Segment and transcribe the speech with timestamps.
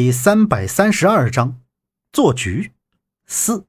[0.00, 1.60] 第三百三十二章，
[2.10, 2.72] 做局
[3.26, 3.66] 四。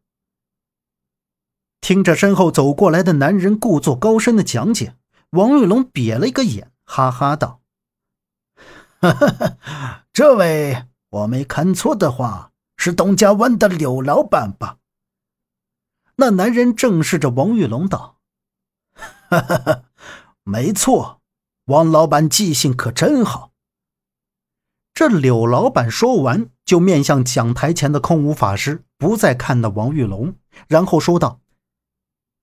[1.82, 4.96] 听着身后走过来的男人故作高深的讲解，
[5.32, 7.60] 王玉龙瘪了一个眼，哈哈道
[9.02, 14.78] ：“哈哈，这位我没看错的话，是东家湾的柳老板吧？”
[16.16, 18.22] 那男人正视着王玉龙道
[18.96, 19.84] ：“哈哈哈，
[20.46, 21.20] 没错，
[21.66, 23.51] 王老板记性可真好。”
[25.02, 30.36] 这柳老板说完，就面向讲台前的空无法师，不再看那王玉龙，
[30.68, 31.40] 然后说道：“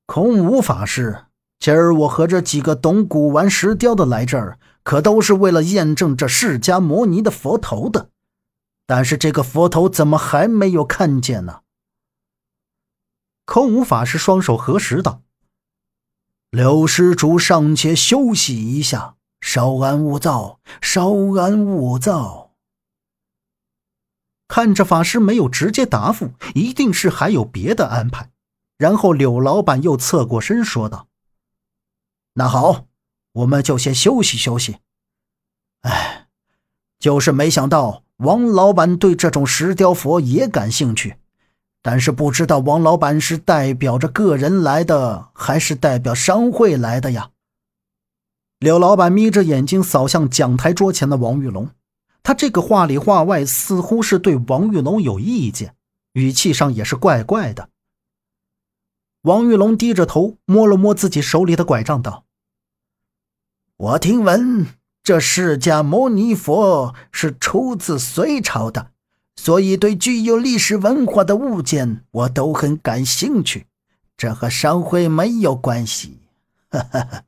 [0.06, 1.26] 空无法师，
[1.60, 8.10] 今儿我和这几个懂古玩石雕的来这儿，可都是为了验证这释迦摩尼的佛头的。
[8.88, 11.60] 但是这个佛头怎么还没有看见呢？”
[13.46, 15.22] 空无法师双手合十道
[16.50, 22.47] ：“柳施主尚且休息一下。”稍安勿躁，稍安勿躁。
[24.48, 28.30] 看着法师没有直接答复，一定是还有别的安排。
[28.78, 31.06] 然后柳老板又侧过身说道
[32.34, 32.86] ：“那好，
[33.32, 34.78] 我们就先休息休息。
[35.82, 36.28] 哎，
[36.98, 41.16] 就是没想到王老板对这种石雕佛也感兴趣，
[41.82, 47.30] 但是不知道王老板是代表着个人来的，还是代表商会来的呀？”
[48.60, 51.70] 柳老板眯着眼睛扫向讲台桌前的王玉龙，
[52.22, 55.74] 他这个话里话外似乎是对王玉龙有意见，
[56.12, 57.70] 语气上也是怪怪的。
[59.22, 62.24] 王玉龙低着头摸了摸自己手里的拐杖，道
[63.76, 64.66] ：“我听闻
[65.02, 68.92] 这释迦牟尼佛是出自隋朝的，
[69.36, 73.66] 所以对具有历史文化的物件我都很感兴趣。
[74.16, 76.18] 这和商会没有关系。”
[76.70, 77.24] 哈哈哈。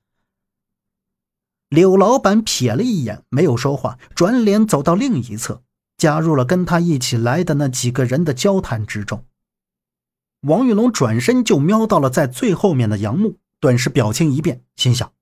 [1.70, 5.62] 柳老板瞥了一眼，没有说话，转脸走到另一侧，
[5.96, 9.24] 加入了跟他一起来的那几个人的交谈之中。
[10.40, 15.12] 王玉龙转身就瞄到了在最后面的杨木，顿时表情一变，心想：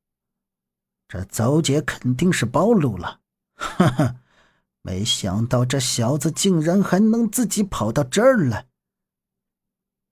[1.07, 3.21] 这邹姐肯定是暴露了，
[3.55, 4.15] 哈哈，
[4.81, 8.65] 没想到这小子竟然还能自己跑到这儿来。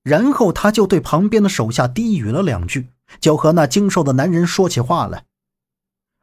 [0.02, 2.90] 然后他就对旁边的手下低语了两句，
[3.20, 5.24] 就和那精瘦的男人说起话来。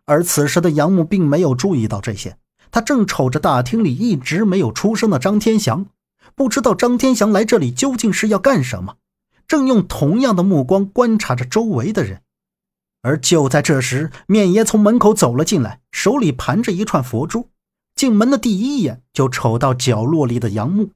[0.06, 2.38] 而此时的杨木并没有注意到这些，
[2.72, 5.86] 他正瞅着大厅里一直没有出声的张天祥，
[6.36, 8.98] 不知道张天祥来这里究竟是要干什么，
[9.48, 12.22] 正用同样的目光观察着周围的人。
[13.02, 17.50] 而就在这时，面爷从门口走了进来，手里盘着一串佛珠。
[17.96, 20.90] 进门的第一眼就瞅到角落里的杨木，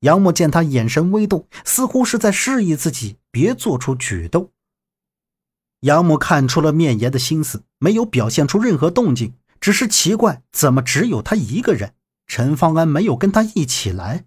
[0.00, 4.50] 杨木见他眼神微动，似乎是在示意自己别做出举动。
[5.84, 11.92] 杨母看出了面爷的心思，没有表现出任何动静，只是奇怪，怎么只有他一个人？
[12.26, 14.24] 陈方安没有跟他一起来。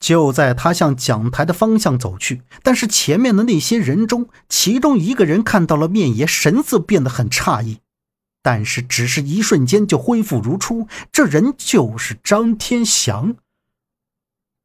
[0.00, 7.78] 就在他向讲台的方向走去，但是前面的那些人中，其中一个人看到了面爷，神色变得很诧异，
[8.42, 10.88] 但是只是一瞬间就恢复如初。
[11.12, 13.36] 这人就是张天祥。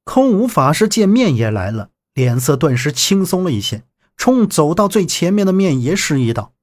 [0.04, 3.84] 空无法师见面爷来了，脸色顿时轻松了一些。
[4.18, 6.54] 冲走到最前面的面爷示意道：“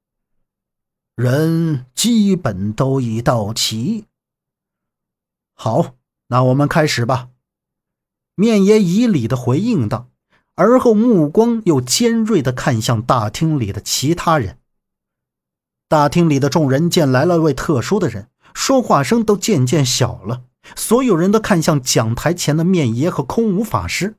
[1.15, 4.05] 人基本都已到齐。
[5.53, 5.95] 好，
[6.27, 7.29] 那我们开始吧。”
[8.35, 10.09] 面爷以礼的回应道，
[10.55, 14.57] 而后目光又尖锐的看向大厅里的其他人。
[15.87, 20.45] 大厅里的众人见来了位特殊的人，说话声都渐渐小了，
[20.75, 24.15] 所有人都看向讲台前的面爷和空无法师。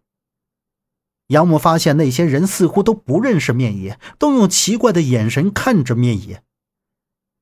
[1.32, 6.42] 杨母发现那些人似乎都不认识面爷，都用奇怪的眼神看着面爷。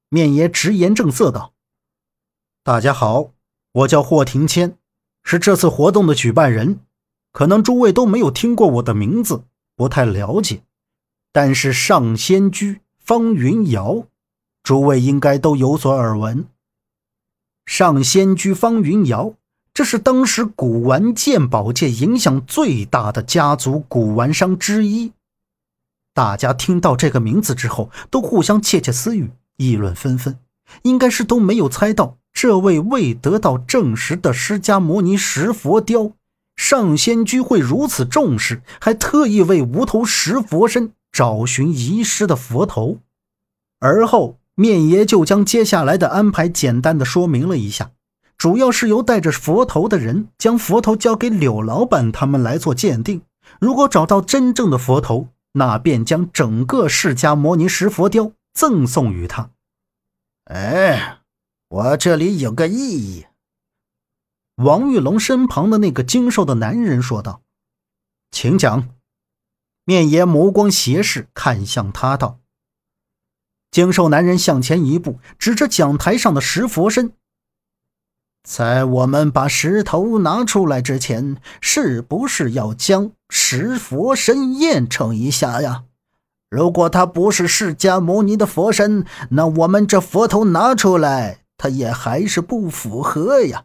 [0.09, 1.55] 面爷直言正色道
[2.63, 3.33] ：“大家好，
[3.73, 4.79] 我叫霍庭谦，
[5.25, 6.79] 是这次活动的举办人。
[7.33, 9.43] 可能诸位都没有听过我的名字，
[9.75, 10.63] 不太了解。
[11.33, 14.07] 但是上仙居方云瑶，
[14.63, 16.47] 诸位应该都有所耳闻。
[17.67, 19.35] 上仙居方云瑶。”
[19.81, 25.13] 这是当时古玩鉴宝界影响最大的家族古玩商之一。
[26.13, 30.37] 大家听到这个名字之后，都互相窃窃私语，议论纷纷。
[30.83, 36.13] 应该是都没有猜到，这位未得到证实的释迦摩尼石佛雕，
[36.57, 42.99] 上仙居会如此重视，还特意为无头石佛身找寻遗失的佛头。
[43.79, 47.93] 而后，面爷就将接下来的安排简单的说明了一下。
[48.41, 53.21] 主要是由带着佛头的人将佛头交给柳老板他们来做鉴定。
[53.61, 59.51] 如果找到真正的佛头，那便将整个释迦摩尼石佛雕赠送于他。
[60.45, 61.19] 哎，
[61.69, 63.27] 我这里有个异议。
[64.55, 67.43] 王玉龙身旁的那个精瘦的男人说道
[68.33, 68.89] ：“请讲。”
[69.85, 72.39] 面爷眸光斜视，看向他道
[73.71, 77.13] ：“精瘦男人向前一步，指着讲台上的石佛身。
[78.43, 85.85] 在我们把石头拿出来之前，是不是要将石佛身验证一下呀？
[86.49, 93.65] 如果他不是释迦牟尼的佛身，那我们这佛头拿出来，他也还是不符合呀。”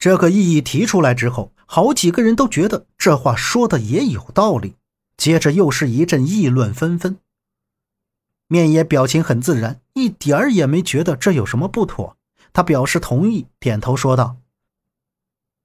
[0.00, 4.74] 这个异议提出来之后，好几个人都觉得这话说的也有道理。
[5.16, 7.18] 接着又是一阵议论纷纷。
[8.48, 12.16] 面爷表情很自然，一点儿也没觉得这有什么不妥。
[12.52, 14.36] 他表示同意，点头说道：“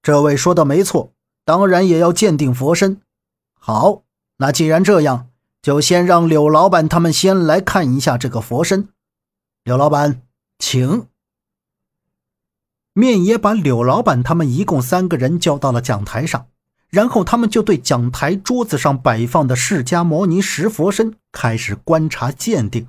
[0.01, 1.13] 这位说的没错，
[1.43, 3.01] 当然也要鉴定佛身。
[3.53, 4.03] 好，
[4.37, 5.29] 那既然这样，
[5.61, 8.89] 就先让柳老板他们先来看一下这个佛身。
[9.63, 10.21] 柳老板，
[10.59, 11.07] 请。”
[12.93, 16.47] 面爷把柳老板他们一共三个人叫到了讲台上，
[16.89, 22.87] 然后他们就对讲台桌子上摆放的释迦牟尼石佛身开始观察鉴定。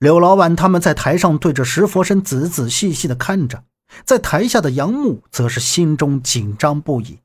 [0.00, 3.64] 柳老板他们在台上对着石佛身仔仔细细的看着，
[4.02, 7.18] 在台下的杨木则是心中紧张不已，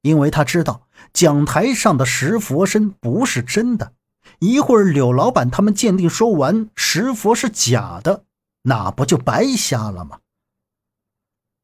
[0.00, 3.92] 因为他知道讲台上的石佛身不是真的，
[4.38, 8.24] 一会儿柳老板他们鉴定说完石佛是假的，
[8.62, 10.20] 那不就白瞎了吗？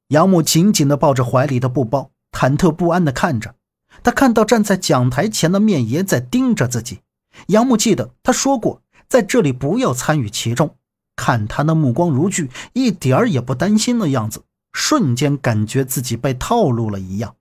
[0.09, 3.55] 杨木紧紧的抱着怀里的布包，忐忑不安的看着。
[4.03, 7.01] 他看到站在讲台前的面爷在盯着自己。
[7.47, 10.77] 杨木记得他说过，在这里不要参与其中。
[11.17, 17.37] 看他那目光如炬，一点儿也不担心的样子，瞬间感觉自己被套路了一样。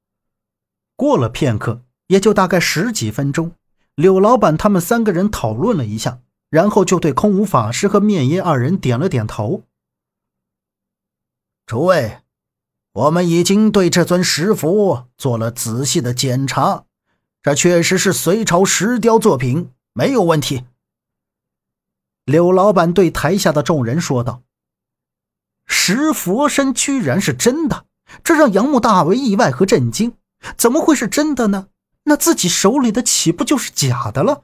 [0.97, 3.53] 过了片刻，也就大概十几分钟，
[3.95, 6.19] 柳老板他们三个人讨论了一下，
[6.49, 9.63] 然后就对空无法师和面爷二人点了点头。
[11.65, 12.17] 诸位。
[12.93, 16.85] 我们已经对这尊石佛做了仔细的检查，
[17.43, 20.65] 这确实是隋朝石雕作品，没有问题。
[22.29, 24.43] 柳老板对台下的众人说道
[25.65, 27.85] ：“石佛身居然是真的，
[28.23, 30.13] 这让杨木大为意外和震惊。
[30.55, 31.69] 怎么会是真的呢？
[32.03, 34.43] 那自己手里的岂不就是假的了？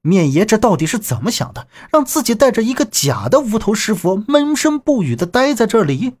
[0.00, 6.16] 面爷这到底是怎么想的，让自己带着一个假的无头石佛，闷声不语的待在这里？”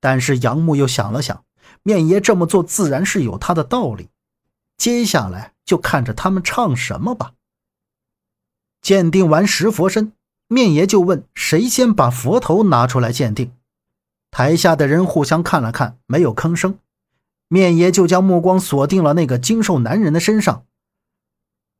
[0.00, 1.44] 但是杨木又想了想，
[1.84, 4.08] 面爷这么做自然是有他的道理。
[4.76, 7.32] 接下来就看着他们唱什么吧。
[8.86, 10.12] 鉴定完石佛身，
[10.46, 13.50] 面爷就问谁先把佛头拿出来鉴定。
[14.30, 16.78] 台下的人互相看了看，没有吭声。
[17.48, 20.66] 面爷就将目光锁定了那个精瘦男人的身上。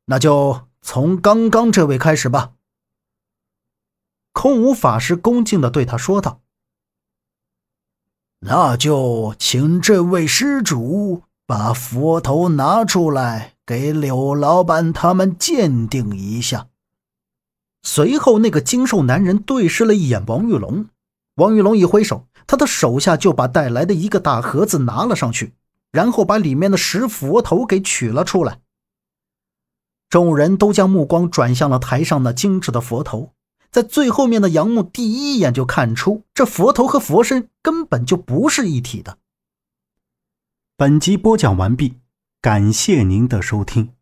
[0.06, 2.54] 那就从刚刚这位开始吧。
[4.32, 6.40] 空无法师恭敬地对他说道。
[8.40, 16.66] 那就请这位施主把佛头拿出来，给柳老板他们鉴定一下。
[17.86, 20.86] 随后，那个精瘦男人对视了一眼王玉龙，
[21.36, 25.52] 王玉龙一挥手，他的手下就把带来的一个大盒子拿了上去，
[25.92, 28.58] 然后把里面的石佛头给取了出来。
[30.10, 33.32] 众人都将目光转向了台上那精致的佛头。
[33.70, 39.18] 在最后面的杨木第一眼就看出，这佛头和佛身根本就不是一体的。
[40.76, 41.94] 本集播讲完毕，
[42.42, 43.95] 感谢您的收听。